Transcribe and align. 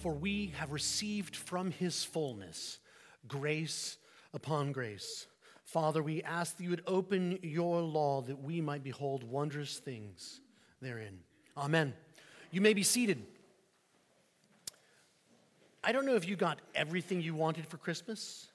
For 0.00 0.12
we 0.14 0.46
have 0.56 0.72
received 0.72 1.36
from 1.36 1.70
his 1.70 2.04
fullness 2.04 2.78
grace 3.28 3.98
upon 4.32 4.72
grace. 4.72 5.26
Father, 5.64 6.02
we 6.02 6.22
ask 6.22 6.56
that 6.56 6.62
you 6.62 6.70
would 6.70 6.82
open 6.86 7.38
your 7.42 7.82
law 7.82 8.22
that 8.22 8.42
we 8.42 8.62
might 8.62 8.82
behold 8.82 9.22
wondrous 9.22 9.76
things 9.76 10.40
therein. 10.80 11.18
Amen. 11.54 11.92
You 12.50 12.62
may 12.62 12.72
be 12.72 12.82
seated. 12.82 13.22
I 15.84 15.92
don't 15.92 16.06
know 16.06 16.16
if 16.16 16.26
you 16.26 16.34
got 16.34 16.60
everything 16.74 17.20
you 17.20 17.34
wanted 17.34 17.66
for 17.66 17.76
Christmas, 17.76 18.48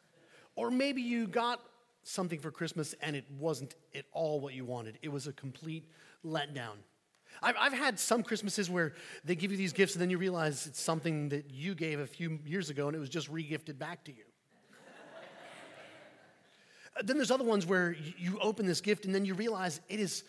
or 0.55 0.71
maybe 0.71 1.03
you 1.03 1.27
got 1.27 1.61
something 2.01 2.39
for 2.39 2.49
Christmas 2.49 2.95
and 3.01 3.15
it 3.15 3.25
wasn't 3.37 3.75
at 3.93 4.05
all 4.13 4.39
what 4.39 4.55
you 4.55 4.65
wanted. 4.65 4.97
It 5.03 5.09
was 5.09 5.27
a 5.27 5.33
complete 5.33 5.85
letdown. 6.25 6.77
I've, 7.41 7.55
I've 7.59 7.73
had 7.73 7.99
some 7.99 8.23
Christmases 8.23 8.69
where 8.69 8.93
they 9.23 9.35
give 9.35 9.51
you 9.51 9.57
these 9.57 9.73
gifts 9.73 9.93
and 9.93 10.01
then 10.01 10.09
you 10.09 10.17
realize 10.17 10.67
it's 10.67 10.81
something 10.81 11.29
that 11.29 11.51
you 11.51 11.75
gave 11.75 11.99
a 11.99 12.07
few 12.07 12.39
years 12.45 12.69
ago 12.69 12.87
and 12.87 12.95
it 12.95 12.99
was 12.99 13.09
just 13.09 13.31
regifted 13.31 13.77
back 13.77 14.03
to 14.05 14.11
you. 14.11 14.23
Uh, 16.97 17.01
then 17.03 17.17
there's 17.17 17.31
other 17.31 17.43
ones 17.43 17.65
where 17.65 17.95
you 18.17 18.39
open 18.39 18.65
this 18.65 18.81
gift 18.81 19.05
and 19.05 19.13
then 19.13 19.25
you 19.25 19.33
realize 19.33 19.81
it 19.89 19.99
is 19.99 20.23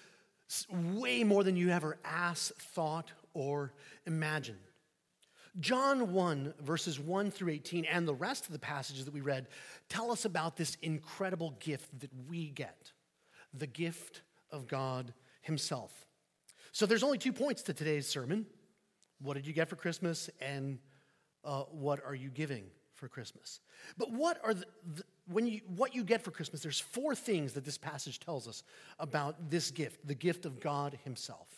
way 0.70 1.24
more 1.24 1.44
than 1.44 1.56
you 1.56 1.70
ever 1.70 1.98
asked, 2.04 2.52
thought, 2.60 3.12
or 3.34 3.72
imagined. 4.06 4.58
John 5.58 6.12
1, 6.12 6.54
verses 6.60 7.00
1 7.00 7.30
through 7.30 7.50
18, 7.50 7.86
and 7.86 8.06
the 8.06 8.14
rest 8.14 8.46
of 8.46 8.52
the 8.52 8.58
passages 8.58 9.06
that 9.06 9.14
we 9.14 9.22
read 9.22 9.46
tell 9.88 10.10
us 10.10 10.24
about 10.24 10.56
this 10.56 10.76
incredible 10.82 11.56
gift 11.60 11.98
that 12.00 12.10
we 12.28 12.50
get 12.50 12.92
the 13.54 13.66
gift 13.66 14.20
of 14.50 14.66
God 14.66 15.14
Himself. 15.40 16.05
So 16.76 16.84
there's 16.84 17.02
only 17.02 17.16
two 17.16 17.32
points 17.32 17.62
to 17.62 17.72
today's 17.72 18.06
sermon. 18.06 18.44
What 19.22 19.32
did 19.32 19.46
you 19.46 19.54
get 19.54 19.70
for 19.70 19.76
Christmas, 19.76 20.28
and 20.42 20.78
uh, 21.42 21.62
what 21.70 22.04
are 22.04 22.14
you 22.14 22.28
giving 22.28 22.64
for 22.92 23.08
Christmas? 23.08 23.60
But 23.96 24.12
what 24.12 24.38
are 24.44 24.52
the, 24.52 24.66
the, 24.94 25.02
when 25.26 25.46
you 25.46 25.62
what 25.74 25.94
you 25.94 26.04
get 26.04 26.20
for 26.20 26.32
Christmas? 26.32 26.60
There's 26.60 26.78
four 26.78 27.14
things 27.14 27.54
that 27.54 27.64
this 27.64 27.78
passage 27.78 28.20
tells 28.20 28.46
us 28.46 28.62
about 28.98 29.48
this 29.48 29.70
gift, 29.70 30.06
the 30.06 30.14
gift 30.14 30.44
of 30.44 30.60
God 30.60 30.98
Himself, 31.02 31.48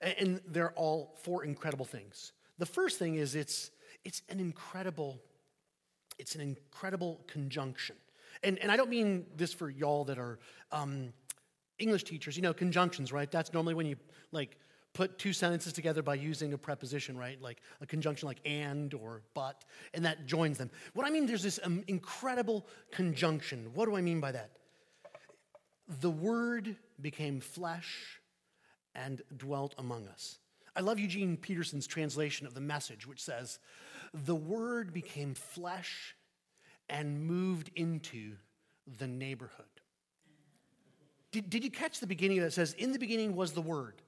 and, 0.00 0.14
and 0.20 0.40
they're 0.46 0.70
all 0.74 1.16
four 1.24 1.44
incredible 1.44 1.84
things. 1.84 2.30
The 2.58 2.66
first 2.66 2.96
thing 2.96 3.16
is 3.16 3.34
it's, 3.34 3.72
it's 4.04 4.22
an 4.28 4.38
incredible, 4.38 5.18
it's 6.16 6.36
an 6.36 6.42
incredible 6.42 7.24
conjunction. 7.26 7.96
And, 8.44 8.56
and 8.60 8.70
I 8.70 8.76
don't 8.76 8.90
mean 8.90 9.26
this 9.36 9.52
for 9.52 9.68
y'all 9.68 10.04
that 10.04 10.16
are 10.16 10.38
um, 10.70 11.12
English 11.78 12.04
teachers. 12.04 12.36
You 12.36 12.42
know, 12.42 12.54
conjunctions, 12.54 13.12
right? 13.12 13.30
That's 13.30 13.52
normally 13.52 13.74
when 13.74 13.86
you 13.86 13.96
like 14.32 14.56
put 14.94 15.18
two 15.18 15.32
sentences 15.32 15.72
together 15.72 16.02
by 16.02 16.14
using 16.14 16.52
a 16.52 16.58
preposition, 16.58 17.16
right? 17.16 17.40
Like 17.40 17.60
a 17.80 17.86
conjunction 17.86 18.26
like 18.26 18.40
and 18.44 18.92
or 18.94 19.22
but, 19.34 19.64
and 19.94 20.04
that 20.04 20.26
joins 20.26 20.58
them. 20.58 20.70
What 20.94 21.06
I 21.06 21.10
mean, 21.10 21.26
there's 21.26 21.42
this 21.42 21.60
um, 21.62 21.84
incredible 21.86 22.66
conjunction. 22.90 23.70
What 23.74 23.86
do 23.86 23.96
I 23.96 24.00
mean 24.00 24.20
by 24.20 24.32
that? 24.32 24.50
The 26.00 26.10
Word 26.10 26.76
became 27.00 27.40
flesh 27.40 28.20
and 28.94 29.22
dwelt 29.36 29.74
among 29.78 30.08
us. 30.08 30.38
I 30.78 30.80
love 30.80 30.98
Eugene 30.98 31.36
Peterson's 31.36 31.86
translation 31.86 32.46
of 32.46 32.54
the 32.54 32.60
message, 32.60 33.06
which 33.06 33.22
says, 33.22 33.58
The 34.14 34.34
word 34.34 34.92
became 34.92 35.34
flesh 35.34 36.14
and 36.88 37.26
moved 37.26 37.70
into 37.74 38.36
the 38.98 39.06
neighborhood. 39.06 39.66
Did, 41.30 41.50
did 41.50 41.64
you 41.64 41.70
catch 41.70 42.00
the 42.00 42.06
beginning 42.06 42.40
that 42.40 42.52
says, 42.52 42.74
In 42.74 42.92
the 42.92 42.98
beginning 42.98 43.36
was 43.36 43.52
the 43.52 43.62
Word, 43.62 44.00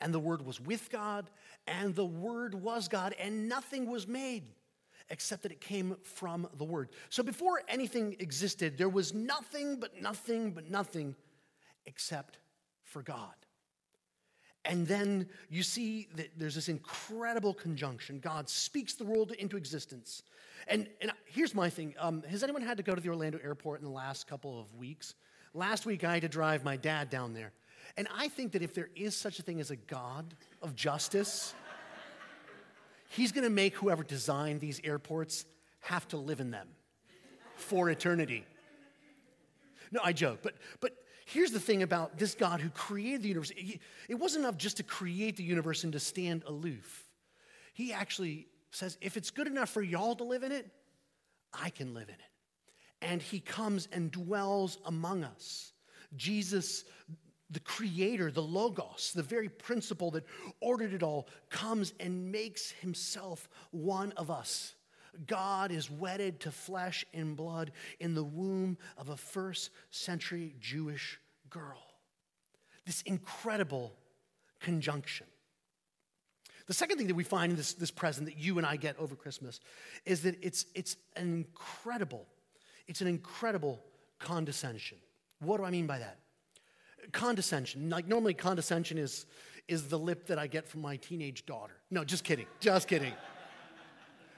and 0.00 0.12
the 0.12 0.18
Word 0.18 0.44
was 0.44 0.60
with 0.60 0.90
God, 0.90 1.30
and 1.66 1.94
the 1.94 2.04
Word 2.04 2.54
was 2.54 2.88
God, 2.88 3.14
and 3.18 3.48
nothing 3.48 3.90
was 3.90 4.06
made 4.06 4.44
except 5.10 5.42
that 5.42 5.52
it 5.52 5.60
came 5.60 5.96
from 6.02 6.46
the 6.58 6.64
Word. 6.64 6.90
So 7.08 7.22
before 7.22 7.62
anything 7.68 8.16
existed, 8.18 8.76
there 8.76 8.88
was 8.88 9.14
nothing 9.14 9.76
but 9.80 10.00
nothing 10.00 10.52
but 10.52 10.70
nothing 10.70 11.14
except 11.86 12.38
for 12.84 13.02
God. 13.02 13.34
And 14.64 14.86
then 14.86 15.28
you 15.48 15.62
see 15.62 16.08
that 16.16 16.38
there's 16.38 16.54
this 16.54 16.68
incredible 16.68 17.54
conjunction. 17.54 18.20
God 18.20 18.50
speaks 18.50 18.94
the 18.94 19.04
world 19.04 19.32
into 19.32 19.56
existence. 19.56 20.22
And, 20.66 20.88
and 21.00 21.12
here's 21.24 21.54
my 21.54 21.70
thing 21.70 21.94
um, 21.98 22.22
Has 22.28 22.42
anyone 22.42 22.60
had 22.60 22.76
to 22.76 22.82
go 22.82 22.94
to 22.94 23.00
the 23.00 23.08
Orlando 23.08 23.38
airport 23.42 23.80
in 23.80 23.86
the 23.86 23.92
last 23.92 24.26
couple 24.26 24.60
of 24.60 24.74
weeks? 24.74 25.14
Last 25.58 25.86
week, 25.86 26.04
I 26.04 26.12
had 26.14 26.22
to 26.22 26.28
drive 26.28 26.62
my 26.62 26.76
dad 26.76 27.10
down 27.10 27.34
there. 27.34 27.52
And 27.96 28.06
I 28.16 28.28
think 28.28 28.52
that 28.52 28.62
if 28.62 28.74
there 28.74 28.90
is 28.94 29.16
such 29.16 29.40
a 29.40 29.42
thing 29.42 29.58
as 29.58 29.72
a 29.72 29.76
God 29.76 30.36
of 30.62 30.76
justice, 30.76 31.52
he's 33.08 33.32
going 33.32 33.42
to 33.42 33.50
make 33.50 33.74
whoever 33.74 34.04
designed 34.04 34.60
these 34.60 34.80
airports 34.84 35.46
have 35.80 36.06
to 36.08 36.16
live 36.16 36.38
in 36.38 36.52
them 36.52 36.68
for 37.56 37.90
eternity. 37.90 38.46
No, 39.90 40.00
I 40.04 40.12
joke, 40.12 40.40
but, 40.42 40.54
but 40.80 40.92
Here's 41.26 41.50
the 41.50 41.60
thing 41.60 41.82
about 41.82 42.16
this 42.16 42.34
God 42.34 42.60
who 42.60 42.70
created 42.70 43.22
the 43.22 43.28
universe 43.28 43.52
it 44.08 44.14
wasn't 44.14 44.44
enough 44.44 44.56
just 44.56 44.78
to 44.78 44.82
create 44.82 45.36
the 45.36 45.42
universe 45.42 45.84
and 45.84 45.92
to 45.92 46.00
stand 46.00 46.42
aloof. 46.46 47.04
He 47.74 47.92
actually 47.92 48.46
says, 48.70 48.96
if 49.02 49.18
it's 49.18 49.30
good 49.30 49.46
enough 49.46 49.68
for 49.68 49.82
y'all 49.82 50.14
to 50.14 50.24
live 50.24 50.42
in 50.42 50.52
it, 50.52 50.70
I 51.52 51.68
can 51.68 51.92
live 51.92 52.08
in 52.08 52.14
it. 52.14 52.37
And 53.00 53.22
he 53.22 53.40
comes 53.40 53.88
and 53.92 54.10
dwells 54.10 54.78
among 54.84 55.24
us. 55.24 55.72
Jesus, 56.16 56.84
the 57.50 57.60
creator, 57.60 58.30
the 58.30 58.42
Logos, 58.42 59.12
the 59.14 59.22
very 59.22 59.48
principle 59.48 60.10
that 60.12 60.24
ordered 60.60 60.92
it 60.92 61.02
all, 61.02 61.28
comes 61.50 61.94
and 62.00 62.32
makes 62.32 62.70
himself 62.70 63.48
one 63.70 64.12
of 64.12 64.30
us. 64.30 64.74
God 65.26 65.72
is 65.72 65.90
wedded 65.90 66.40
to 66.40 66.50
flesh 66.50 67.04
and 67.12 67.36
blood 67.36 67.72
in 67.98 68.14
the 68.14 68.24
womb 68.24 68.78
of 68.96 69.08
a 69.08 69.16
first 69.16 69.70
century 69.90 70.54
Jewish 70.60 71.18
girl. 71.50 71.82
This 72.84 73.02
incredible 73.02 73.94
conjunction. 74.60 75.26
The 76.66 76.74
second 76.74 76.98
thing 76.98 77.06
that 77.06 77.14
we 77.14 77.24
find 77.24 77.50
in 77.50 77.56
this, 77.56 77.72
this 77.72 77.90
present 77.90 78.26
that 78.26 78.38
you 78.38 78.58
and 78.58 78.66
I 78.66 78.76
get 78.76 78.98
over 78.98 79.16
Christmas 79.16 79.60
is 80.04 80.22
that 80.22 80.36
it's, 80.42 80.66
it's 80.74 80.96
an 81.16 81.32
incredible, 81.32 82.26
it's 82.88 83.00
an 83.00 83.06
incredible 83.06 83.80
condescension. 84.18 84.98
What 85.40 85.58
do 85.58 85.64
I 85.64 85.70
mean 85.70 85.86
by 85.86 85.98
that? 85.98 86.18
Condescension. 87.12 87.88
Like 87.88 88.08
normally 88.08 88.34
condescension 88.34 88.98
is, 88.98 89.26
is 89.68 89.88
the 89.88 89.98
lip 89.98 90.26
that 90.26 90.38
I 90.38 90.46
get 90.46 90.66
from 90.66 90.80
my 90.80 90.96
teenage 90.96 91.46
daughter. 91.46 91.74
No, 91.90 92.02
just 92.02 92.24
kidding. 92.24 92.46
Just 92.58 92.88
kidding. 92.88 93.12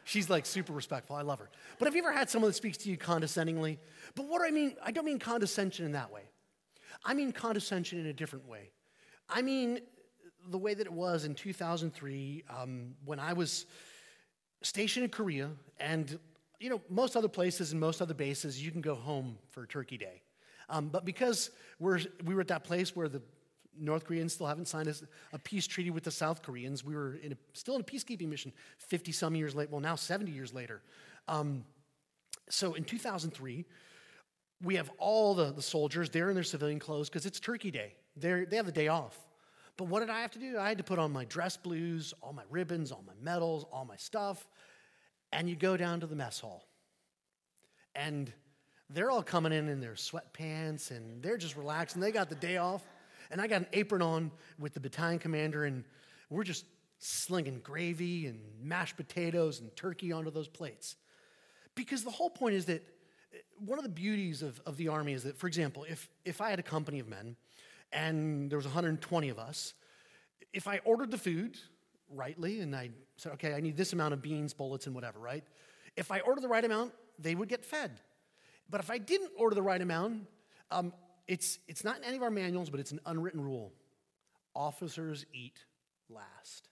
She's 0.04 0.28
like 0.28 0.44
super 0.44 0.72
respectful. 0.72 1.16
I 1.16 1.22
love 1.22 1.38
her. 1.38 1.48
But 1.78 1.86
have 1.86 1.94
you 1.94 2.02
ever 2.02 2.12
had 2.12 2.28
someone 2.28 2.50
that 2.50 2.54
speaks 2.54 2.76
to 2.78 2.90
you 2.90 2.96
condescendingly? 2.96 3.78
But 4.14 4.26
what 4.26 4.40
do 4.40 4.48
I 4.48 4.50
mean? 4.50 4.74
I 4.84 4.90
don't 4.90 5.06
mean 5.06 5.18
condescension 5.18 5.86
in 5.86 5.92
that 5.92 6.12
way. 6.12 6.22
I 7.04 7.14
mean 7.14 7.32
condescension 7.32 7.98
in 7.98 8.06
a 8.06 8.12
different 8.12 8.46
way. 8.48 8.72
I 9.28 9.40
mean 9.42 9.80
the 10.48 10.58
way 10.58 10.74
that 10.74 10.86
it 10.86 10.92
was 10.92 11.24
in 11.24 11.34
2003 11.34 12.44
um, 12.48 12.94
when 13.04 13.20
I 13.20 13.32
was 13.32 13.66
stationed 14.62 15.04
in 15.04 15.10
Korea, 15.10 15.50
and 15.78 16.18
you 16.60 16.68
know, 16.68 16.80
most 16.88 17.16
other 17.16 17.28
places 17.28 17.72
and 17.72 17.80
most 17.80 18.02
other 18.02 18.14
bases, 18.14 18.62
you 18.62 18.70
can 18.70 18.82
go 18.82 18.94
home 18.94 19.38
for 19.48 19.66
Turkey 19.66 19.96
Day. 19.96 20.22
Um, 20.68 20.88
but 20.88 21.04
because 21.04 21.50
we're, 21.80 22.00
we 22.24 22.34
were 22.34 22.42
at 22.42 22.48
that 22.48 22.64
place 22.64 22.94
where 22.94 23.08
the 23.08 23.22
North 23.78 24.04
Koreans 24.04 24.34
still 24.34 24.46
haven't 24.46 24.68
signed 24.68 24.94
a, 25.32 25.38
peace 25.38 25.66
treaty 25.66 25.90
with 25.90 26.04
the 26.04 26.10
South 26.10 26.42
Koreans. 26.42 26.84
We 26.84 26.94
were 26.94 27.14
in 27.22 27.32
a, 27.32 27.36
still 27.54 27.74
in 27.76 27.80
a 27.80 27.84
peacekeeping 27.84 28.28
mission 28.28 28.52
50 28.78 29.10
some 29.10 29.34
years 29.34 29.54
later, 29.54 29.70
well, 29.72 29.80
now 29.80 29.94
70 29.94 30.30
years 30.30 30.52
later. 30.52 30.82
Um, 31.28 31.64
so 32.50 32.74
in 32.74 32.84
2003, 32.84 33.64
we 34.62 34.76
have 34.76 34.90
all 34.98 35.34
the, 35.34 35.52
the 35.52 35.62
soldiers, 35.62 36.10
they're 36.10 36.28
in 36.28 36.34
their 36.34 36.44
civilian 36.44 36.78
clothes 36.78 37.08
because 37.08 37.24
it's 37.24 37.40
Turkey 37.40 37.70
Day. 37.70 37.94
They're, 38.16 38.44
they 38.44 38.56
have 38.56 38.66
the 38.66 38.72
day 38.72 38.88
off. 38.88 39.16
But 39.78 39.88
what 39.88 40.00
did 40.00 40.10
I 40.10 40.20
have 40.20 40.32
to 40.32 40.38
do? 40.38 40.58
I 40.58 40.68
had 40.68 40.76
to 40.78 40.84
put 40.84 40.98
on 40.98 41.10
my 41.10 41.24
dress 41.24 41.56
blues, 41.56 42.12
all 42.20 42.34
my 42.34 42.42
ribbons, 42.50 42.92
all 42.92 43.02
my 43.06 43.14
medals, 43.22 43.64
all 43.72 43.86
my 43.86 43.96
stuff, 43.96 44.46
and 45.32 45.48
you 45.48 45.56
go 45.56 45.76
down 45.76 46.00
to 46.00 46.06
the 46.06 46.16
mess 46.16 46.40
hall. 46.40 46.64
And 47.94 48.32
they're 48.88 49.10
all 49.10 49.22
coming 49.22 49.52
in 49.52 49.68
in 49.68 49.80
their 49.80 49.94
sweatpants 49.94 50.90
and 50.90 51.22
they're 51.22 51.36
just 51.36 51.56
relaxing. 51.56 52.02
And 52.02 52.08
they 52.08 52.12
got 52.12 52.28
the 52.28 52.34
day 52.34 52.56
off. 52.56 52.82
And 53.30 53.40
I 53.40 53.46
got 53.46 53.60
an 53.60 53.68
apron 53.72 54.02
on 54.02 54.32
with 54.58 54.74
the 54.74 54.80
battalion 54.80 55.20
commander, 55.20 55.64
and 55.64 55.84
we're 56.30 56.42
just 56.42 56.64
slinging 56.98 57.60
gravy 57.62 58.26
and 58.26 58.40
mashed 58.60 58.96
potatoes 58.96 59.60
and 59.60 59.74
turkey 59.76 60.10
onto 60.10 60.30
those 60.30 60.48
plates. 60.48 60.96
Because 61.74 62.02
the 62.02 62.10
whole 62.10 62.30
point 62.30 62.56
is 62.56 62.64
that 62.64 62.82
eh, 63.32 63.38
one 63.64 63.78
of 63.78 63.84
the 63.84 63.90
beauties 63.90 64.42
of, 64.42 64.60
of 64.66 64.76
the 64.76 64.88
army 64.88 65.12
is 65.12 65.22
that, 65.22 65.36
for 65.36 65.46
example, 65.46 65.86
if, 65.88 66.08
if 66.24 66.40
I 66.40 66.50
had 66.50 66.58
a 66.58 66.64
company 66.64 66.98
of 66.98 67.08
men 67.08 67.36
and 67.92 68.50
there 68.50 68.58
was 68.58 68.66
120 68.66 69.28
of 69.28 69.38
us, 69.38 69.74
if 70.52 70.66
I 70.66 70.80
ordered 70.84 71.12
the 71.12 71.18
food 71.18 71.56
rightly 72.10 72.60
and 72.60 72.74
I 72.74 72.90
said, 73.16 73.32
okay, 73.32 73.54
I 73.54 73.60
need 73.60 73.76
this 73.76 73.92
amount 73.92 74.14
of 74.14 74.22
beans, 74.22 74.52
bullets, 74.52 74.86
and 74.86 74.94
whatever, 74.94 75.18
right? 75.18 75.44
If 75.96 76.10
I 76.10 76.20
order 76.20 76.40
the 76.40 76.48
right 76.48 76.64
amount, 76.64 76.92
they 77.18 77.34
would 77.34 77.48
get 77.48 77.64
fed. 77.64 78.00
But 78.68 78.80
if 78.80 78.90
I 78.90 78.98
didn't 78.98 79.32
order 79.36 79.54
the 79.54 79.62
right 79.62 79.80
amount, 79.80 80.26
um, 80.70 80.92
it's, 81.26 81.58
it's 81.68 81.84
not 81.84 81.98
in 81.98 82.04
any 82.04 82.16
of 82.16 82.22
our 82.22 82.30
manuals, 82.30 82.70
but 82.70 82.80
it's 82.80 82.92
an 82.92 83.00
unwritten 83.06 83.40
rule. 83.40 83.72
Officers 84.54 85.26
eat 85.32 85.64
last. 86.08 86.68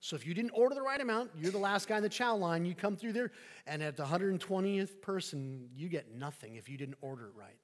So 0.00 0.14
if 0.14 0.26
you 0.26 0.34
didn't 0.34 0.52
order 0.52 0.74
the 0.74 0.82
right 0.82 1.00
amount, 1.00 1.30
you're 1.36 1.50
the 1.50 1.58
last 1.58 1.88
guy 1.88 1.96
in 1.96 2.02
the 2.02 2.08
chow 2.08 2.36
line. 2.36 2.64
You 2.64 2.74
come 2.74 2.96
through 2.96 3.12
there, 3.12 3.32
and 3.66 3.82
at 3.82 3.96
the 3.96 4.04
120th 4.04 5.00
person, 5.00 5.68
you 5.74 5.88
get 5.88 6.14
nothing 6.14 6.56
if 6.56 6.68
you 6.68 6.78
didn't 6.78 6.98
order 7.00 7.26
it 7.26 7.32
right. 7.34 7.58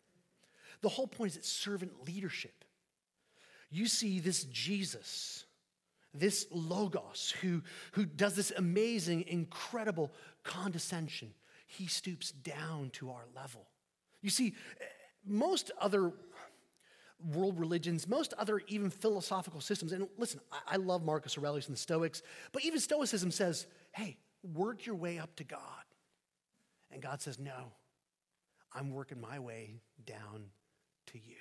The 0.81 0.89
whole 0.89 1.07
point 1.07 1.33
is 1.33 1.37
it's 1.37 1.49
servant 1.49 2.05
leadership. 2.07 2.65
You 3.71 3.87
see 3.87 4.19
this 4.19 4.45
Jesus, 4.45 5.45
this 6.15 6.47
Logos, 6.51 7.35
who, 7.41 7.63
who 7.93 8.05
does 8.05 8.35
this 8.35 8.53
amazing, 8.57 9.25
incredible 9.29 10.13
condescension. 10.45 11.33
He 11.67 11.87
stoops 11.87 12.33
down 12.33 12.91
to 12.95 13.11
our 13.11 13.25
level. 13.35 13.67
You 14.21 14.31
see, 14.31 14.55
most 15.25 15.71
other 15.81 16.13
world 17.33 17.59
religions, 17.59 18.09
most 18.09 18.35
other 18.35 18.61
even 18.69 18.91
philosophical 18.91 19.61
systems, 19.61 19.93
and 19.93 20.09
listen, 20.19 20.41
I, 20.51 20.75
I 20.75 20.77
love 20.77 21.05
Marcus 21.05 21.39
Aurelius 21.39 21.67
and 21.67 21.77
the 21.77 21.81
Stoics, 21.81 22.23
but 22.53 22.65
even 22.65 22.81
Stoicism 22.81 23.31
says, 23.31 23.67
hey, 23.93 24.17
work 24.43 24.85
your 24.85 24.97
way 24.97 25.19
up 25.19 25.35
to 25.37 25.45
God. 25.45 25.61
And 26.91 27.01
God 27.01 27.23
says, 27.23 27.39
no, 27.39 27.73
I'm 28.75 28.91
working 28.91 29.21
my 29.21 29.39
way 29.39 29.81
down 30.05 30.45
to 31.07 31.19
you. 31.19 31.37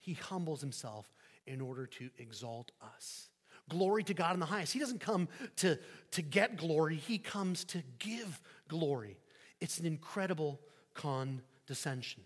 He 0.00 0.14
humbles 0.14 0.60
himself 0.60 1.10
in 1.46 1.60
order 1.60 1.86
to 1.86 2.10
exalt 2.18 2.72
us. 2.96 3.28
Glory 3.68 4.02
to 4.04 4.14
God 4.14 4.34
in 4.34 4.40
the 4.40 4.46
highest. 4.46 4.72
He 4.72 4.78
doesn't 4.78 5.00
come 5.00 5.28
to, 5.56 5.78
to 6.12 6.22
get 6.22 6.56
glory, 6.56 6.96
he 6.96 7.18
comes 7.18 7.64
to 7.66 7.82
give 7.98 8.40
glory. 8.68 9.18
It's 9.60 9.78
an 9.78 9.86
incredible 9.86 10.60
condescension. 10.94 12.22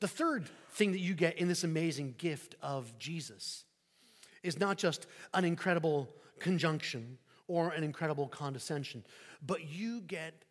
The 0.00 0.08
third 0.08 0.48
thing 0.70 0.92
that 0.92 1.00
you 1.00 1.14
get 1.14 1.38
in 1.38 1.48
this 1.48 1.64
amazing 1.64 2.14
gift 2.18 2.54
of 2.62 2.96
Jesus 2.98 3.64
is 4.42 4.58
not 4.58 4.78
just 4.78 5.06
an 5.34 5.44
incredible 5.44 6.08
conjunction 6.38 7.18
or 7.48 7.70
an 7.70 7.82
incredible 7.82 8.28
condescension, 8.28 9.04
but 9.44 9.68
you 9.68 10.00
get 10.02 10.44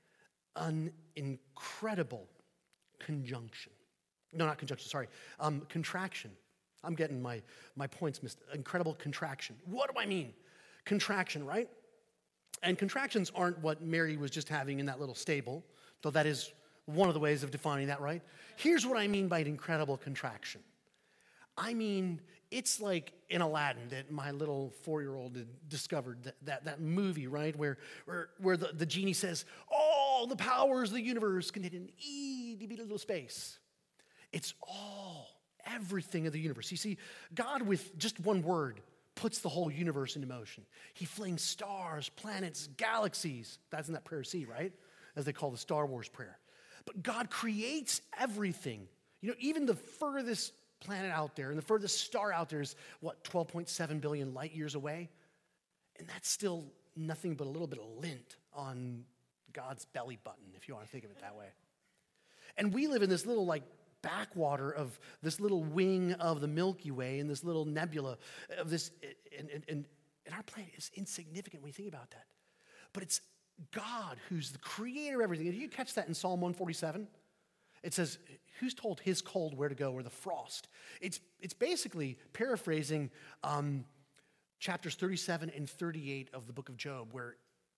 an 0.55 0.91
incredible 1.15 2.27
conjunction. 2.99 3.71
No, 4.33 4.45
not 4.45 4.57
conjunction, 4.57 4.89
sorry, 4.89 5.07
um, 5.39 5.61
contraction. 5.69 6.31
I'm 6.83 6.95
getting 6.95 7.21
my, 7.21 7.41
my 7.75 7.87
points 7.87 8.21
missed. 8.23 8.39
Incredible 8.53 8.93
contraction. 8.95 9.55
What 9.65 9.93
do 9.93 9.99
I 9.99 10.05
mean? 10.05 10.33
Contraction, 10.85 11.45
right? 11.45 11.69
And 12.63 12.77
contractions 12.77 13.31
aren't 13.35 13.59
what 13.59 13.81
Mary 13.81 14.17
was 14.17 14.31
just 14.31 14.49
having 14.49 14.79
in 14.79 14.85
that 14.87 14.99
little 14.99 15.15
stable, 15.15 15.63
though 16.01 16.11
that 16.11 16.25
is 16.25 16.51
one 16.85 17.07
of 17.07 17.13
the 17.13 17.19
ways 17.19 17.43
of 17.43 17.51
defining 17.51 17.87
that, 17.87 18.01
right? 18.01 18.21
Here's 18.55 18.85
what 18.85 18.97
I 18.97 19.07
mean 19.07 19.27
by 19.27 19.39
an 19.39 19.47
incredible 19.47 19.97
contraction. 19.97 20.61
I 21.57 21.73
mean, 21.73 22.21
it's 22.49 22.79
like 22.79 23.13
in 23.29 23.41
Aladdin 23.41 23.89
that 23.89 24.11
my 24.11 24.31
little 24.31 24.71
four 24.83 25.01
year 25.01 25.15
old 25.15 25.37
discovered 25.67 26.23
that, 26.23 26.35
that, 26.43 26.65
that, 26.65 26.79
movie, 26.79 27.27
right? 27.27 27.55
Where, 27.55 27.77
where, 28.05 28.29
where 28.39 28.57
the, 28.57 28.71
the 28.73 28.85
genie 28.85 29.13
says, 29.13 29.45
All 29.69 30.27
the 30.27 30.35
powers 30.35 30.89
of 30.89 30.95
the 30.95 31.01
universe 31.01 31.51
contained 31.51 31.73
in 31.73 31.89
bitty 32.57 32.77
little 32.77 32.97
space. 32.97 33.59
It's 34.31 34.53
all, 34.61 35.27
everything 35.75 36.27
of 36.27 36.33
the 36.33 36.39
universe. 36.39 36.71
You 36.71 36.77
see, 36.77 36.97
God, 37.33 37.61
with 37.61 37.97
just 37.97 38.19
one 38.19 38.41
word, 38.41 38.81
puts 39.15 39.39
the 39.39 39.49
whole 39.49 39.71
universe 39.71 40.15
into 40.15 40.27
motion. 40.27 40.63
He 40.93 41.05
flings 41.05 41.41
stars, 41.41 42.09
planets, 42.09 42.69
galaxies. 42.77 43.59
That's 43.71 43.87
in 43.87 43.93
that 43.95 44.05
prayer 44.05 44.23
C, 44.23 44.45
right? 44.45 44.71
As 45.15 45.25
they 45.25 45.33
call 45.33 45.51
the 45.51 45.57
Star 45.57 45.85
Wars 45.85 46.07
prayer. 46.07 46.37
But 46.85 47.03
God 47.03 47.29
creates 47.29 48.01
everything. 48.17 48.87
You 49.21 49.29
know, 49.29 49.35
even 49.39 49.65
the 49.65 49.75
furthest 49.75 50.53
planet 50.79 51.11
out 51.11 51.35
there 51.35 51.49
and 51.49 51.57
the 51.57 51.63
furthest 51.63 51.99
star 52.01 52.31
out 52.31 52.49
there 52.49 52.61
is 52.61 52.75
what, 52.99 53.23
12.7 53.23 53.99
billion 53.99 54.33
light 54.33 54.53
years 54.53 54.75
away? 54.75 55.09
And 55.99 56.07
that's 56.07 56.29
still 56.29 56.65
nothing 56.95 57.33
but 57.33 57.47
a 57.47 57.49
little 57.49 57.67
bit 57.67 57.79
of 57.79 58.01
lint 58.01 58.37
on 58.53 59.03
God's 59.53 59.85
belly 59.85 60.19
button, 60.23 60.45
if 60.55 60.67
you 60.67 60.75
want 60.75 60.85
to 60.85 60.91
think 60.91 61.03
of 61.03 61.11
it 61.11 61.19
that 61.21 61.35
way. 61.35 61.47
And 62.57 62.73
we 62.73 62.87
live 62.87 63.01
in 63.01 63.09
this 63.09 63.25
little, 63.25 63.45
like, 63.45 63.63
backwater 64.07 64.71
of 64.71 64.99
this 65.21 65.39
little 65.39 65.63
wing 65.63 66.13
of 66.13 66.41
the 66.41 66.47
Milky 66.47 66.91
Way 66.91 67.19
and 67.19 67.29
this 67.29 67.43
little 67.43 67.65
nebula 67.65 68.17
of 68.57 68.69
this, 68.69 68.91
and, 69.37 69.49
and, 69.49 69.63
and, 69.67 69.85
and 70.25 70.35
our 70.35 70.43
planet 70.43 70.71
is 70.77 70.91
insignificant 70.95 71.61
when 71.61 71.69
you 71.69 71.73
think 71.73 71.89
about 71.89 72.11
that. 72.11 72.25
But 72.93 73.03
it's 73.03 73.21
God 73.71 74.17
who's 74.29 74.51
the 74.51 74.59
creator 74.59 75.17
of 75.17 75.23
everything. 75.23 75.47
Did 75.47 75.55
you 75.55 75.69
catch 75.69 75.93
that 75.95 76.07
in 76.07 76.13
Psalm 76.13 76.41
147? 76.41 77.07
It 77.83 77.93
says, 77.93 78.17
Who's 78.59 78.73
told 78.73 78.99
his 79.01 79.21
cold 79.21 79.55
where 79.55 79.69
to 79.69 79.75
go 79.75 79.93
or 79.93 80.01
the 80.01 80.09
frost? 80.09 80.67
It's, 80.99 81.19
it's 81.39 81.53
basically 81.53 82.17
paraphrasing 82.33 83.11
um, 83.43 83.85
chapters 84.59 84.95
37 84.95 85.51
and 85.55 85.69
38 85.69 86.29
of 86.33 86.47
the 86.47 86.53
book 86.53 86.69
of 86.69 86.77
Job, 86.77 87.09
where 87.11 87.35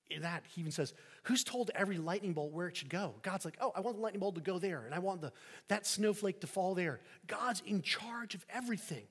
in 0.09 0.23
that 0.23 0.43
he 0.47 0.61
even 0.61 0.71
says, 0.71 0.93
Who's 1.23 1.43
told 1.43 1.71
every 1.75 1.97
lightning 1.97 2.33
bolt 2.33 2.51
where 2.51 2.67
it 2.67 2.77
should 2.77 2.89
go? 2.89 3.15
God's 3.21 3.45
like, 3.45 3.57
Oh, 3.61 3.71
I 3.75 3.81
want 3.81 3.97
the 3.97 4.01
lightning 4.03 4.19
bolt 4.19 4.35
to 4.35 4.41
go 4.41 4.59
there, 4.59 4.83
and 4.85 4.93
I 4.93 4.99
want 4.99 5.21
the, 5.21 5.31
that 5.67 5.85
snowflake 5.85 6.41
to 6.41 6.47
fall 6.47 6.75
there. 6.75 6.99
God's 7.27 7.61
in 7.65 7.81
charge 7.81 8.35
of 8.35 8.45
everything. 8.49 9.07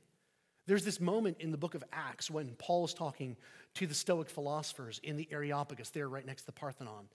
There's 0.66 0.84
this 0.84 1.00
moment 1.00 1.38
in 1.40 1.50
the 1.50 1.56
book 1.56 1.74
of 1.74 1.82
Acts 1.92 2.30
when 2.30 2.54
Paul 2.58 2.84
is 2.84 2.92
talking 2.92 3.36
to 3.74 3.86
the 3.86 3.94
Stoic 3.94 4.28
philosophers 4.28 5.00
in 5.02 5.16
the 5.16 5.26
Areopagus, 5.32 5.90
there 5.90 6.08
right 6.08 6.26
next 6.26 6.42
to 6.42 6.46
the 6.46 6.52
Parthenon. 6.52 7.08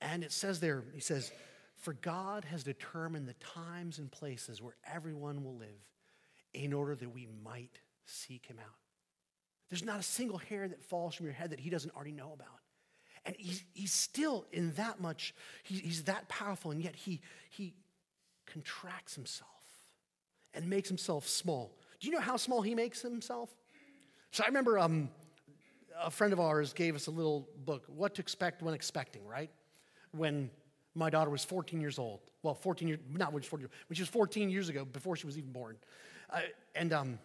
And 0.00 0.22
it 0.22 0.30
says 0.30 0.60
there, 0.60 0.84
he 0.94 1.00
says, 1.00 1.32
For 1.76 1.94
God 1.94 2.44
has 2.44 2.62
determined 2.62 3.26
the 3.26 3.34
times 3.34 3.98
and 3.98 4.12
places 4.12 4.62
where 4.62 4.76
everyone 4.92 5.42
will 5.42 5.56
live 5.56 5.68
in 6.52 6.72
order 6.72 6.94
that 6.94 7.08
we 7.12 7.26
might 7.42 7.80
seek 8.04 8.46
him 8.46 8.58
out. 8.60 8.76
There's 9.70 9.84
not 9.84 9.98
a 9.98 10.04
single 10.04 10.38
hair 10.38 10.68
that 10.68 10.84
falls 10.84 11.14
from 11.14 11.26
your 11.26 11.34
head 11.34 11.50
that 11.50 11.60
he 11.60 11.70
doesn't 11.70 11.94
already 11.96 12.12
know 12.12 12.32
about. 12.32 12.60
And 13.26 13.34
he's, 13.38 13.64
he's 13.72 13.92
still 13.92 14.44
in 14.52 14.72
that 14.74 15.00
much, 15.00 15.34
he, 15.62 15.76
he's 15.76 16.04
that 16.04 16.28
powerful, 16.28 16.70
and 16.70 16.82
yet 16.82 16.94
he, 16.94 17.20
he 17.50 17.74
contracts 18.46 19.14
himself 19.14 19.50
and 20.52 20.68
makes 20.68 20.88
himself 20.88 21.26
small 21.26 21.74
do 22.04 22.10
you 22.10 22.14
know 22.14 22.20
how 22.20 22.36
small 22.36 22.60
he 22.60 22.74
makes 22.74 23.00
himself? 23.00 23.48
So 24.30 24.44
I 24.44 24.48
remember 24.48 24.78
um, 24.78 25.08
a 25.98 26.10
friend 26.10 26.34
of 26.34 26.40
ours 26.40 26.74
gave 26.74 26.94
us 26.94 27.06
a 27.06 27.10
little 27.10 27.48
book, 27.64 27.84
What 27.86 28.14
to 28.16 28.20
Expect 28.20 28.60
When 28.60 28.74
Expecting, 28.74 29.26
right? 29.26 29.50
When 30.12 30.50
my 30.94 31.08
daughter 31.08 31.30
was 31.30 31.46
14 31.46 31.80
years 31.80 31.98
old. 31.98 32.20
Well, 32.42 32.52
14 32.54 32.88
years, 32.88 33.00
not 33.10 33.32
when 33.32 33.40
she 33.42 33.46
was 33.46 33.50
14, 33.50 33.68
when 33.88 33.94
she 33.94 34.02
was 34.02 34.10
14 34.10 34.50
years 34.50 34.68
ago, 34.68 34.84
before 34.84 35.16
she 35.16 35.24
was 35.24 35.38
even 35.38 35.50
born. 35.50 35.76
Uh, 36.28 36.40
and 36.74 36.92
um, 36.92 37.18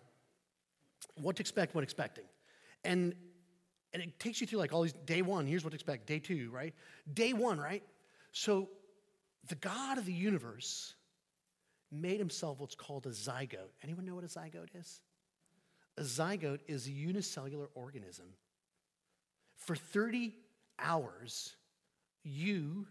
what 1.15 1.35
to 1.35 1.41
expect 1.41 1.75
when 1.75 1.83
expecting. 1.83 2.23
And, 2.85 3.15
and 3.93 4.03
it 4.03 4.19
takes 4.19 4.41
you 4.41 4.47
through 4.47 4.59
like 4.59 4.73
all 4.73 4.83
these, 4.83 4.93
day 5.05 5.21
one, 5.21 5.45
here's 5.47 5.63
what 5.63 5.71
to 5.71 5.75
expect, 5.75 6.07
day 6.07 6.19
two, 6.19 6.49
right? 6.51 6.73
Day 7.13 7.33
one, 7.33 7.59
right? 7.59 7.83
So 8.31 8.69
the 9.47 9.55
God 9.55 9.97
of 9.97 10.05
the 10.05 10.13
universe 10.13 10.93
made 11.91 12.19
himself 12.19 12.59
what's 12.59 12.75
called 12.75 13.05
a 13.07 13.09
zygote. 13.09 13.73
Anyone 13.83 14.05
know 14.05 14.15
what 14.15 14.23
a 14.23 14.27
zygote 14.27 14.75
is? 14.75 15.01
A 15.97 16.03
zygote 16.03 16.59
is 16.67 16.87
a 16.87 16.91
unicellular 16.91 17.69
organism. 17.73 18.27
For 19.57 19.75
30 19.75 20.33
hours, 20.77 21.55
you 22.23 22.87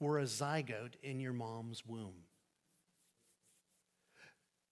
were 0.00 0.18
a 0.18 0.24
zygote 0.24 0.94
in 1.02 1.20
your 1.20 1.32
mom's 1.32 1.84
womb. 1.86 2.14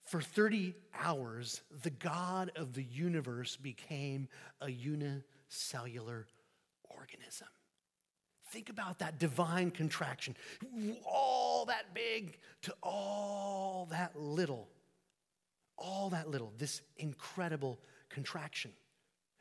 For 0.05 0.21
30 0.21 0.73
hours, 0.97 1.61
the 1.83 1.89
God 1.89 2.51
of 2.55 2.73
the 2.73 2.83
universe 2.83 3.57
became 3.57 4.27
a 4.61 4.69
unicellular 4.69 5.23
organism. 6.83 7.47
Think 8.51 8.69
about 8.69 8.99
that 8.99 9.19
divine 9.19 9.71
contraction. 9.71 10.35
All 11.05 11.65
that 11.65 11.93
big 11.93 12.37
to 12.63 12.73
all 12.81 13.87
that 13.91 14.15
little. 14.15 14.69
All 15.77 16.09
that 16.11 16.29
little. 16.29 16.53
This 16.57 16.81
incredible 16.97 17.79
contraction. 18.09 18.71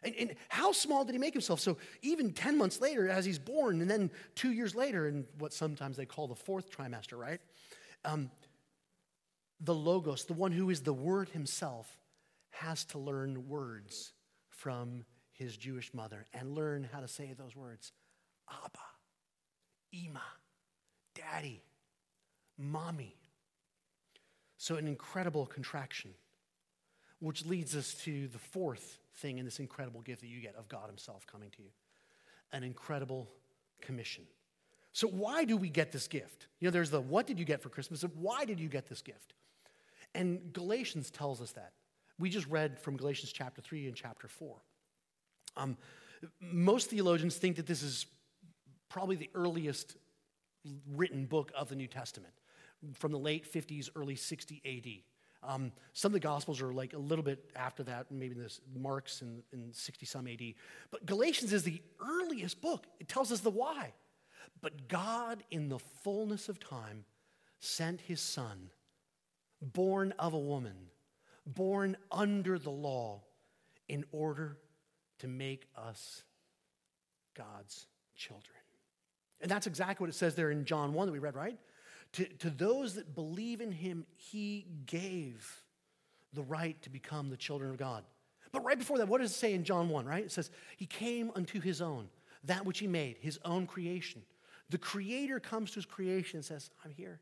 And, 0.03 0.15
and, 0.17 0.35
how 0.49 0.73
small 0.73 1.05
did 1.05 1.15
he 1.15 1.19
make 1.19 1.33
himself? 1.33 1.61
So 1.61 1.79
even 2.03 2.33
10 2.33 2.59
months 2.59 2.81
later, 2.81 3.09
as 3.09 3.25
he's 3.25 3.39
born, 3.39 3.81
and 3.81 3.91
then 3.91 4.11
two 4.35 4.53
years 4.53 4.75
later, 4.75 5.09
in 5.09 5.25
what 5.39 5.53
sometimes 5.53 5.97
they 5.97 6.05
call 6.05 6.29
the 6.29 6.35
fourth 6.35 6.71
trimester, 6.71 7.19
right? 7.19 7.41
Um, 8.05 8.31
the 9.61 9.75
Logos, 9.75 10.25
the 10.25 10.35
one 10.35 10.53
who 10.53 10.69
is 10.69 10.83
the 10.83 10.93
Word 10.93 11.31
himself, 11.31 11.97
has 12.51 12.85
to 12.87 12.99
learn 12.99 13.49
words 13.49 14.13
from 14.49 15.05
his 15.37 15.57
Jewish 15.57 15.93
mother 15.93 16.27
and 16.33 16.55
learn 16.55 16.89
how 16.93 17.01
to 17.01 17.09
say 17.09 17.35
those 17.37 17.55
words 17.55 17.93
Abba. 18.51 18.79
Ima, 19.93 20.23
daddy, 21.15 21.63
mommy. 22.59 23.17
So, 24.59 24.77
an 24.77 24.89
incredible 24.89 25.47
contraction, 25.47 26.11
which 27.21 27.47
leads 27.47 27.77
us 27.77 27.95
to 28.05 28.29
the 28.29 28.39
fourth 28.39 28.99
thing 29.17 29.39
in 29.39 29.45
this 29.45 29.61
incredible 29.61 30.01
gift 30.01 30.23
that 30.23 30.29
you 30.29 30.41
get 30.41 30.57
of 30.57 30.69
God 30.69 30.89
Himself 30.89 31.27
coming 31.27 31.51
to 31.51 31.63
you 31.63 31.71
an 32.53 32.63
incredible 32.63 33.29
commission. 33.81 34.25
So, 34.93 35.09
why 35.09 35.45
do 35.45 35.57
we 35.57 35.69
get 35.69 35.93
this 35.93 36.09
gift? 36.09 36.47
You 36.59 36.67
know, 36.67 36.73
there's 36.73 36.91
the 36.91 37.01
what 37.01 37.27
did 37.27 37.39
you 37.39 37.45
get 37.45 37.63
for 37.63 37.69
Christmas? 37.69 38.03
And 38.03 38.13
why 38.17 38.45
did 38.45 38.59
you 38.59 38.69
get 38.69 38.89
this 38.89 39.03
gift? 39.03 39.35
And 40.15 40.53
Galatians 40.53 41.11
tells 41.11 41.41
us 41.41 41.53
that. 41.53 41.73
We 42.19 42.31
just 42.31 42.47
read 42.49 42.79
from 42.79 42.97
Galatians 42.97 43.31
chapter 43.31 43.61
3 43.61 43.89
and 43.89 43.95
chapter 43.95 44.27
4. 44.27 44.57
Um, 45.57 45.77
Most 46.41 46.91
theologians 46.91 47.37
think 47.37 47.57
that 47.57 47.67
this 47.67 47.83
is 47.83 48.07
probably 48.89 49.17
the 49.17 49.31
earliest 49.35 49.97
written 50.95 51.27
book 51.27 51.53
of 51.57 51.69
the 51.69 51.77
New 51.77 51.87
Testament 51.87 52.33
from 52.95 53.13
the 53.13 53.19
late 53.19 53.51
50s, 53.51 53.91
early 53.97 54.17
60 54.17 54.63
AD. 54.65 55.49
Um, 55.49 55.73
some 55.93 56.11
of 56.11 56.15
the 56.15 56.21
Gospels 56.21 56.61
are 56.61 56.73
like 56.73 56.93
a 56.93 56.99
little 56.99 57.25
bit 57.25 57.51
after 57.55 57.83
that, 57.85 58.11
maybe 58.11 58.35
this 58.35 58.61
Mark's 58.75 59.23
in, 59.23 59.43
in 59.53 59.73
60 59.73 60.07
some 60.07 60.27
AD. 60.27 60.43
But 60.91 61.07
Galatians 61.07 61.53
is 61.53 61.63
the 61.63 61.83
earliest 62.01 62.61
book. 62.61 62.87
It 62.99 63.09
tells 63.09 63.31
us 63.31 63.41
the 63.41 63.51
why. 63.51 63.93
But 64.61 64.89
God, 64.89 65.45
in 65.51 65.69
the 65.69 65.79
fullness 65.79 66.49
of 66.49 66.59
time, 66.59 67.05
sent 67.61 68.01
his 68.01 68.21
son, 68.21 68.71
born 69.61 70.13
of 70.19 70.35
a 70.35 70.39
woman, 70.39 70.77
born 71.47 71.97
under 72.11 72.59
the 72.59 72.71
law, 72.71 73.23
in 73.89 74.05
order 74.11 74.59
to 75.19 75.29
make 75.29 75.67
us 75.77 76.23
God's 77.35 77.87
children. 78.17 78.57
And 79.41 79.51
that's 79.51 79.67
exactly 79.67 80.05
what 80.05 80.11
it 80.11 80.17
says 80.17 80.35
there 80.35 80.51
in 80.51 80.65
John 80.65 80.95
1 80.95 81.07
that 81.07 81.13
we 81.13 81.19
read, 81.19 81.35
right? 81.35 81.59
To, 82.15 82.25
to 82.25 82.51
those 82.51 82.95
that 82.95 83.15
believe 83.15 83.61
in 83.61 83.73
him, 83.73 84.07
he 84.17 84.67
gave 84.87 85.63
the 86.33 86.43
right 86.43 86.81
to 86.83 86.91
become 86.91 87.29
the 87.29 87.37
children 87.37 87.71
of 87.71 87.77
God. 87.77 88.05
But 88.53 88.65
right 88.65 88.79
before 88.79 88.99
that, 88.99 89.09
what 89.09 89.21
does 89.21 89.33
it 89.33 89.35
say 89.35 89.53
in 89.53 89.65
John 89.65 89.89
1, 89.89 90.07
right? 90.07 90.25
It 90.25 90.33
says, 90.33 90.51
He 90.77 90.87
came 90.87 91.31
unto 91.35 91.61
his 91.61 91.83
own, 91.83 92.09
that 92.45 92.65
which 92.65 92.79
he 92.79 92.87
made, 92.87 93.17
his 93.21 93.39
own 93.45 93.67
creation. 93.67 94.23
The 94.71 94.79
creator 94.79 95.39
comes 95.39 95.71
to 95.73 95.77
his 95.77 95.87
creation 95.87 96.39
and 96.39 96.45
says, 96.45 96.71
I'm 96.85 96.91
here. 96.91 97.21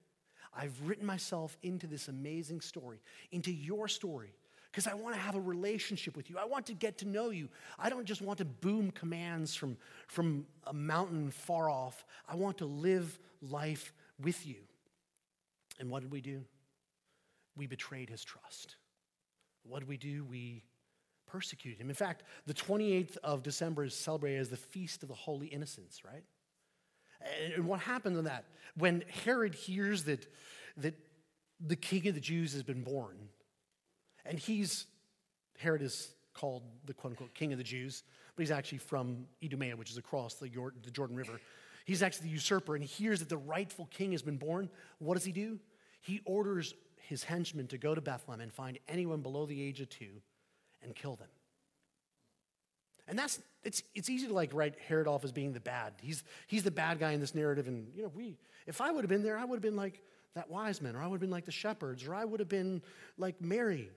I've 0.57 0.81
written 0.83 1.05
myself 1.05 1.57
into 1.63 1.87
this 1.87 2.09
amazing 2.09 2.61
story, 2.61 3.01
into 3.33 3.53
your 3.53 3.89
story, 3.89 4.33
because 4.75 4.89
I 4.89 4.95
want 4.95 5.15
to 5.15 5.21
have 5.21 5.37
a 5.37 5.41
relationship 5.41 6.17
with 6.17 6.29
you. 6.29 6.37
I 6.37 6.47
want 6.47 6.67
to 6.67 6.75
get 6.75 6.99
to 6.99 7.05
know 7.07 7.31
you. 7.31 7.49
I 7.79 7.89
don't 7.89 8.05
just 8.05 8.21
want 8.21 8.39
to 8.39 8.45
boom 8.45 8.91
commands 8.91 9.55
from, 9.55 9.77
from 10.09 10.47
a 10.67 10.73
mountain 10.73 11.31
far 11.31 11.71
off. 11.71 12.05
I 12.29 12.35
want 12.35 12.59
to 12.59 12.67
live 12.67 13.17
life 13.41 13.93
with 14.21 14.45
you. 14.45 14.57
And 15.79 15.91
what 15.91 16.03
did 16.03 16.11
we 16.11 16.21
do? 16.21 16.43
We 17.57 17.69
betrayed 17.69 18.11
his 18.11 18.25
trust. 18.25 18.75
What 19.63 19.79
did 19.79 19.89
we 19.89 19.97
do? 19.97 20.25
We 20.25 20.65
persecuted 21.29 21.81
him. 21.81 21.89
In 21.89 21.95
fact, 21.95 22.25
the 22.47 22.55
28th 22.55 23.17
of 23.23 23.45
December 23.45 23.85
is 23.85 23.95
celebrated 23.95 24.41
as 24.41 24.49
the 24.49 24.57
Feast 24.57 25.05
of 25.05 25.09
the 25.09 25.15
Holy 25.15 25.47
Innocents, 25.47 26.05
right? 26.05 26.25
And 27.55 27.65
what 27.69 27.79
happened 27.79 28.17
in 28.17 28.25
that? 28.25 28.47
When 28.77 29.05
Herod 29.25 29.55
hears 29.55 30.03
that, 30.05 30.27
that 30.79 30.95
the 31.65 31.77
king 31.77 32.09
of 32.09 32.17
the 32.17 32.21
Jews 32.21 32.55
has 32.55 32.65
been 32.65 32.83
born, 32.83 33.29
and 34.25 34.39
he's, 34.39 34.87
Herod 35.59 35.83
is 35.83 36.15
called 36.33 36.63
the 36.87 36.95
quote 36.95 37.13
unquote 37.13 37.35
king 37.35 37.53
of 37.53 37.59
the 37.59 37.65
Jews, 37.65 38.03
but 38.35 38.43
he's 38.43 38.51
actually 38.51 38.79
from 38.79 39.27
Idumea, 39.43 39.77
which 39.77 39.91
is 39.91 39.97
across 39.97 40.35
the 40.35 40.49
Jordan 40.49 41.17
River. 41.17 41.41
He's 41.85 42.03
actually 42.03 42.29
the 42.29 42.33
usurper, 42.35 42.75
and 42.75 42.83
he 42.83 42.89
hears 42.89 43.21
that 43.21 43.29
the 43.29 43.37
rightful 43.37 43.87
king 43.91 44.13
has 44.13 44.23
been 44.23 44.39
born. 44.39 44.71
What 44.99 45.15
does 45.15 45.25
he 45.25 45.33
do? 45.33 45.59
He 46.01 46.21
orders 46.25 46.75
his 46.97 47.25
henchmen 47.25 47.67
to 47.69 47.79
go 47.79 47.95
to 47.95 48.01
Bethlehem 48.01 48.41
and 48.41 48.53
find 48.53 48.79
anyone 48.89 49.21
below 49.21 49.47
the 49.47 49.61
age 49.63 49.81
of 49.81 49.89
two 49.89 50.23
and 50.83 50.95
kill 50.95 51.17
them. 51.17 51.29
And 53.07 53.19
that's 53.19 53.41
it's 53.63 53.83
it's 53.95 54.09
easy 54.09 54.27
to 54.29 54.33
like 54.33 54.55
write 54.55 54.77
Herod 54.89 55.07
off 55.07 55.25
as 55.25 55.33
being 55.33 55.53
the 55.53 55.61
bad. 55.61 55.93
He's 56.01 56.25
he's 56.47 56.63
the 56.63 56.71
bad 56.71 56.99
guy 56.99 57.13
in 57.13 57.21
this 57.21 57.35
narrative. 57.35 57.69
And 57.69 57.89
you 57.95 58.03
know, 58.03 58.13
we 58.15 58.39
if 58.67 58.81
I 58.81 58.91
would 58.91 59.05
have 59.05 59.11
been 59.11 59.23
there, 59.23 59.37
I 59.37 59.45
would 59.45 59.57
have 59.57 59.63
been 59.63 59.77
like 59.77 60.01
that 60.35 60.51
wise 60.51 60.81
man, 60.81 60.97
or 60.97 61.03
I 61.03 61.07
would 61.07 61.17
have 61.17 61.21
been 61.21 61.31
like 61.31 61.45
the 61.45 61.53
shepherds, 61.53 62.07
or 62.07 62.15
I 62.15 62.25
would 62.25 62.41
have 62.41 62.49
been 62.49 62.83
like 63.19 63.41
Mary. 63.41 63.91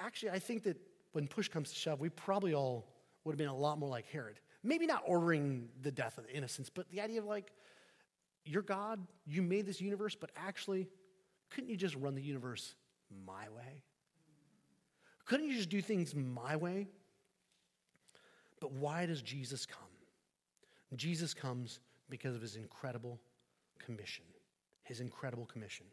Actually, 0.00 0.30
I 0.30 0.38
think 0.38 0.64
that 0.64 0.76
when 1.12 1.28
push 1.28 1.48
comes 1.48 1.70
to 1.70 1.76
shove, 1.76 2.00
we 2.00 2.08
probably 2.08 2.54
all 2.54 2.86
would 3.24 3.32
have 3.32 3.38
been 3.38 3.48
a 3.48 3.56
lot 3.56 3.78
more 3.78 3.88
like 3.88 4.06
Herod. 4.06 4.40
Maybe 4.62 4.86
not 4.86 5.02
ordering 5.06 5.68
the 5.82 5.90
death 5.90 6.18
of 6.18 6.24
the 6.24 6.34
innocents, 6.34 6.70
but 6.70 6.90
the 6.90 7.00
idea 7.00 7.20
of 7.20 7.26
like, 7.26 7.52
you're 8.44 8.62
God, 8.62 9.06
you 9.26 9.42
made 9.42 9.66
this 9.66 9.80
universe, 9.80 10.14
but 10.14 10.30
actually, 10.36 10.88
couldn't 11.50 11.68
you 11.70 11.76
just 11.76 11.94
run 11.96 12.14
the 12.14 12.22
universe 12.22 12.74
my 13.26 13.48
way? 13.54 13.82
Couldn't 15.26 15.48
you 15.48 15.54
just 15.54 15.68
do 15.68 15.80
things 15.82 16.14
my 16.14 16.56
way? 16.56 16.88
But 18.60 18.72
why 18.72 19.06
does 19.06 19.22
Jesus 19.22 19.66
come? 19.66 19.82
Jesus 20.96 21.34
comes 21.34 21.80
because 22.08 22.34
of 22.34 22.42
his 22.42 22.56
incredible 22.56 23.20
commission. 23.78 24.24
His 24.82 25.00
incredible 25.00 25.46
commission. 25.46 25.86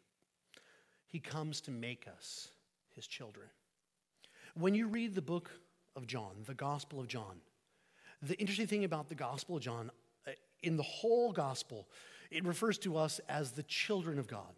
He 1.05 1.19
comes 1.19 1.61
to 1.61 1.71
make 1.71 2.07
us 2.17 2.49
his 2.95 3.05
children. 3.07 3.47
When 4.57 4.73
you 4.73 4.87
read 4.87 5.13
the 5.13 5.21
book 5.21 5.51
of 5.95 6.07
John, 6.07 6.31
the 6.45 6.53
Gospel 6.53 6.99
of 6.99 7.07
John, 7.07 7.41
the 8.21 8.35
interesting 8.35 8.67
thing 8.67 8.83
about 8.85 9.07
the 9.07 9.15
Gospel 9.15 9.57
of 9.57 9.61
John, 9.61 9.91
uh, 10.27 10.31
in 10.63 10.77
the 10.77 10.83
whole 10.83 11.31
Gospel, 11.31 11.87
it 12.31 12.43
refers 12.43 12.77
to 12.79 12.97
us 12.97 13.19
as 13.29 13.51
the 13.51 13.63
children 13.63 14.17
of 14.17 14.27
God. 14.27 14.55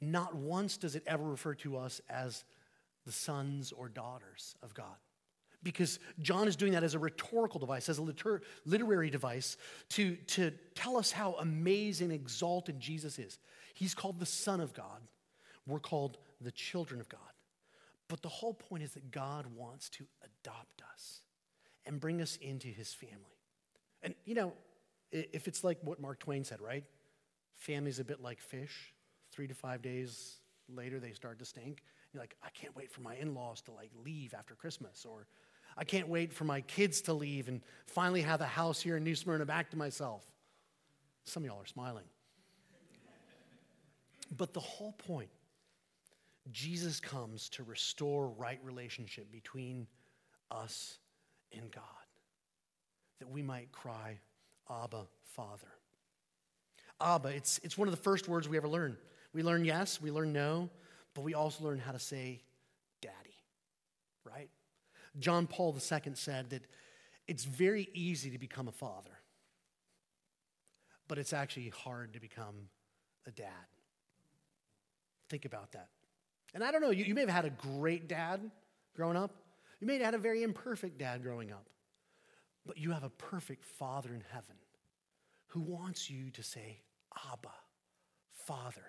Not 0.00 0.34
once 0.34 0.76
does 0.76 0.94
it 0.94 1.02
ever 1.06 1.24
refer 1.24 1.54
to 1.54 1.78
us 1.78 2.00
as 2.10 2.44
the 3.06 3.12
sons 3.12 3.72
or 3.72 3.88
daughters 3.88 4.54
of 4.62 4.74
God 4.74 4.96
because 5.62 5.98
John 6.20 6.46
is 6.46 6.56
doing 6.56 6.72
that 6.72 6.84
as 6.84 6.94
a 6.94 6.98
rhetorical 6.98 7.58
device, 7.58 7.88
as 7.88 7.98
a 7.98 8.02
liter- 8.02 8.42
literary 8.64 9.10
device 9.10 9.56
to, 9.90 10.16
to 10.16 10.52
tell 10.74 10.96
us 10.96 11.10
how 11.10 11.34
amazing, 11.40 12.10
exalted 12.10 12.78
Jesus 12.78 13.18
is. 13.18 13.38
He's 13.74 13.94
called 13.94 14.20
the 14.20 14.26
Son 14.26 14.60
of 14.60 14.72
God. 14.72 15.00
We're 15.66 15.80
called 15.80 16.18
the 16.40 16.52
children 16.52 17.00
of 17.00 17.08
God. 17.08 17.20
But 18.08 18.22
the 18.22 18.28
whole 18.28 18.54
point 18.54 18.82
is 18.82 18.92
that 18.92 19.10
God 19.10 19.46
wants 19.54 19.90
to 19.90 20.06
adopt 20.24 20.82
us 20.94 21.20
and 21.84 22.00
bring 22.00 22.20
us 22.20 22.36
into 22.36 22.68
his 22.68 22.92
family. 22.94 23.38
And, 24.02 24.14
you 24.24 24.34
know, 24.34 24.54
if 25.12 25.46
it's 25.48 25.62
like 25.64 25.78
what 25.82 26.00
Mark 26.00 26.18
Twain 26.18 26.44
said, 26.44 26.60
right? 26.60 26.84
Family's 27.56 27.98
a 27.98 28.04
bit 28.04 28.22
like 28.22 28.40
fish. 28.40 28.94
Three 29.30 29.46
to 29.46 29.54
five 29.54 29.82
days 29.82 30.36
later, 30.74 31.00
they 31.00 31.12
start 31.12 31.38
to 31.38 31.44
stink. 31.44 31.82
You're 32.12 32.22
like, 32.22 32.36
I 32.42 32.48
can't 32.50 32.74
wait 32.74 32.90
for 32.90 33.02
my 33.02 33.14
in 33.16 33.34
laws 33.34 33.60
to 33.62 33.72
like 33.72 33.90
leave 34.04 34.32
after 34.32 34.54
Christmas, 34.54 35.04
or 35.08 35.26
I 35.76 35.84
can't 35.84 36.08
wait 36.08 36.32
for 36.32 36.44
my 36.44 36.62
kids 36.62 37.02
to 37.02 37.12
leave 37.12 37.48
and 37.48 37.60
finally 37.86 38.22
have 38.22 38.40
a 38.40 38.46
house 38.46 38.80
here 38.80 38.96
in 38.96 39.04
New 39.04 39.14
Smyrna 39.14 39.44
back 39.44 39.70
to 39.70 39.76
myself. 39.76 40.24
Some 41.24 41.42
of 41.42 41.48
y'all 41.48 41.60
are 41.60 41.66
smiling. 41.66 42.04
But 44.36 44.54
the 44.54 44.60
whole 44.60 44.92
point, 44.92 45.30
Jesus 46.50 47.00
comes 47.00 47.48
to 47.50 47.62
restore 47.62 48.28
right 48.28 48.58
relationship 48.62 49.30
between 49.30 49.86
us 50.50 50.98
and 51.52 51.70
God, 51.70 51.82
that 53.18 53.28
we 53.28 53.42
might 53.42 53.72
cry, 53.72 54.18
Abba, 54.70 55.06
Father. 55.34 55.68
Abba, 57.00 57.28
it's, 57.28 57.60
it's 57.62 57.78
one 57.78 57.88
of 57.88 57.94
the 57.94 58.00
first 58.02 58.28
words 58.28 58.48
we 58.48 58.56
ever 58.56 58.68
learn. 58.68 58.96
We 59.32 59.42
learn 59.42 59.64
yes, 59.64 60.00
we 60.00 60.10
learn 60.10 60.32
no, 60.32 60.70
but 61.14 61.22
we 61.22 61.34
also 61.34 61.64
learn 61.64 61.78
how 61.78 61.92
to 61.92 61.98
say 61.98 62.42
daddy, 63.00 63.36
right? 64.24 64.48
John 65.18 65.46
Paul 65.46 65.74
II 65.74 66.12
said 66.14 66.50
that 66.50 66.62
it's 67.26 67.44
very 67.44 67.88
easy 67.92 68.30
to 68.30 68.38
become 68.38 68.68
a 68.68 68.72
father, 68.72 69.10
but 71.08 71.18
it's 71.18 71.32
actually 71.32 71.68
hard 71.68 72.14
to 72.14 72.20
become 72.20 72.68
a 73.26 73.30
dad. 73.30 73.46
Think 75.28 75.44
about 75.44 75.72
that. 75.72 75.88
And 76.54 76.64
I 76.64 76.70
don't 76.70 76.80
know, 76.80 76.90
you, 76.90 77.04
you 77.04 77.14
may 77.14 77.22
have 77.22 77.30
had 77.30 77.44
a 77.44 77.50
great 77.50 78.08
dad 78.08 78.40
growing 78.94 79.16
up. 79.16 79.34
You 79.80 79.86
may 79.86 79.94
have 79.94 80.02
had 80.02 80.14
a 80.14 80.18
very 80.18 80.42
imperfect 80.42 80.98
dad 80.98 81.22
growing 81.22 81.52
up. 81.52 81.66
But 82.66 82.78
you 82.78 82.90
have 82.92 83.04
a 83.04 83.10
perfect 83.10 83.64
father 83.64 84.14
in 84.14 84.22
heaven 84.32 84.56
who 85.46 85.60
wants 85.60 86.10
you 86.10 86.30
to 86.30 86.42
say, 86.42 86.80
Abba, 87.32 87.54
Father. 88.32 88.84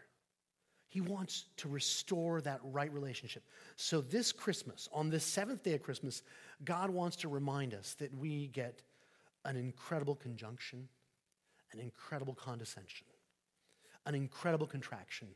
He 0.89 1.01
wants 1.01 1.46
to 1.58 1.70
restore 1.70 2.42
that 2.42 2.60
right 2.63 2.92
relationship. 2.92 3.44
So, 3.75 4.01
this 4.01 4.32
Christmas, 4.32 4.89
on 4.92 5.12
this 5.12 5.24
seventh 5.24 5.63
day 5.63 5.75
of 5.75 5.84
Christmas, 5.84 6.24
God 6.66 6.89
wants 6.89 7.16
to 7.18 7.30
remind 7.30 7.75
us 7.75 7.94
that 8.00 8.13
we 8.18 8.48
get 8.48 8.82
an 9.46 9.56
incredible 9.56 10.16
conjunction, 10.16 10.89
an 11.74 11.80
incredible 11.80 12.34
condescension, 12.34 13.06
an 14.08 14.16
incredible 14.16 14.66
contraction, 14.66 15.28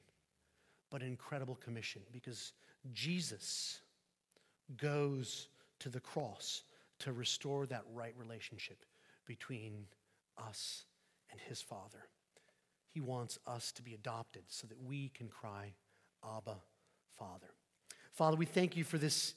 but 0.93 1.01
an 1.01 1.07
incredible 1.07 1.55
commission 1.55 2.03
because 2.11 2.53
Jesus 2.93 3.79
goes 4.77 5.47
to 5.79 5.89
the 5.89 5.99
cross 5.99 6.61
to 6.99 7.11
restore 7.11 7.65
that 7.65 7.81
right 7.95 8.13
relationship 8.15 8.85
between 9.25 9.87
us 10.37 10.85
and 11.31 11.41
his 11.41 11.63
Father. 11.63 12.05
He 12.91 13.01
wants 13.01 13.39
us 13.47 13.71
to 13.71 13.81
be 13.81 13.95
adopted 13.95 14.43
so 14.49 14.67
that 14.67 14.79
we 14.83 15.09
can 15.15 15.29
cry, 15.29 15.73
Abba, 16.23 16.57
Father. 17.17 17.49
Father, 18.11 18.37
we 18.37 18.45
thank 18.45 18.77
you 18.77 18.83
for 18.83 18.99
this 18.99 19.33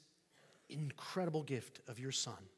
incredible 0.68 1.42
gift 1.42 1.80
of 1.88 1.98
your 1.98 2.12
Son. 2.12 2.50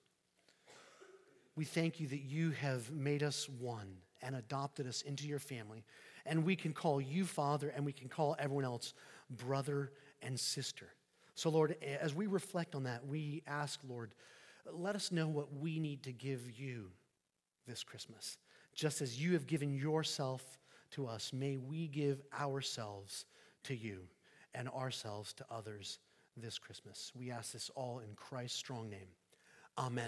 We 1.55 1.65
thank 1.65 2.01
you 2.01 2.09
that 2.09 2.23
you 2.23 2.51
have 2.51 2.91
made 2.91 3.23
us 3.23 3.49
one 3.49 3.99
and 4.23 4.35
adopted 4.35 4.89
us 4.89 5.03
into 5.03 5.29
your 5.29 5.39
family. 5.39 5.85
And 6.29 6.45
we 6.45 6.57
can 6.57 6.73
call 6.73 7.01
you 7.01 7.25
Father 7.25 7.73
and 7.75 7.85
we 7.85 7.93
can 7.93 8.09
call 8.09 8.37
everyone 8.39 8.65
else 8.65 8.95
brother 9.31 9.93
and 10.23 10.39
sister. 10.39 10.87
So, 11.35 11.51
Lord, 11.51 11.77
as 12.01 12.15
we 12.15 12.27
reflect 12.27 12.75
on 12.75 12.83
that, 12.85 13.07
we 13.07 13.43
ask, 13.47 13.81
Lord, 13.89 14.15
let 14.71 14.95
us 14.95 15.11
know 15.11 15.29
what 15.29 15.53
we 15.55 15.79
need 15.79 16.03
to 16.03 16.13
give 16.13 16.59
you 16.59 16.91
this 17.67 17.83
Christmas. 17.83 18.39
Just 18.75 19.01
as 19.01 19.21
you 19.21 19.33
have 19.33 19.47
given 19.47 19.73
yourself 19.73 20.59
to 20.93 21.07
us, 21.07 21.33
may 21.33 21.57
we 21.57 21.89
give 21.89 22.23
ourselves 22.39 23.25
to 23.65 23.75
you 23.75 24.01
and 24.55 24.69
ourselves 24.69 25.33
to 25.35 25.45
others 25.51 25.99
this 26.37 26.59
Christmas. 26.59 27.13
We 27.19 27.31
ask 27.31 27.53
this 27.53 27.71
all 27.75 28.01
in 28.01 28.15
Christ's 28.17 28.59
strong 28.59 28.89
name. 28.91 29.09
Amen. 29.79 29.97